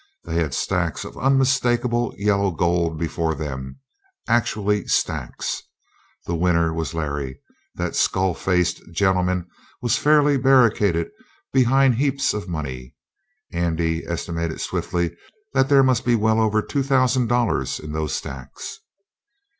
They 0.23 0.37
had 0.37 0.55
stacks 0.55 1.05
of 1.05 1.15
unmistakable 1.15 2.11
yellow 2.17 2.49
gold 2.49 2.97
before 2.97 3.35
them 3.35 3.77
actually 4.27 4.87
stacks. 4.87 5.61
The 6.25 6.33
winner 6.35 6.73
was 6.73 6.95
Larry. 6.95 7.39
That 7.75 7.95
skull 7.95 8.33
faced 8.33 8.81
gentleman 8.91 9.47
was 9.79 9.97
fairly 9.99 10.37
barricaded 10.37 11.11
behind 11.53 11.93
heaps 11.93 12.33
of 12.33 12.49
money. 12.49 12.95
Andy 13.53 14.03
estimated 14.07 14.59
swiftly 14.59 15.15
that 15.53 15.69
there 15.69 15.83
must 15.83 16.03
be 16.03 16.15
well 16.15 16.41
over 16.41 16.63
two 16.63 16.81
thousand 16.81 17.27
dollars 17.27 17.79
in 17.79 17.91
those 17.91 18.15
stacks. 18.15 18.79